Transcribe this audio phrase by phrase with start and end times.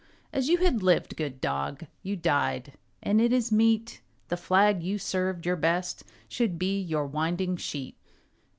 [0.33, 4.97] As you had lived, good dog, you died, And it is meet The flag you
[4.97, 7.97] served your best should be Your winding sheet.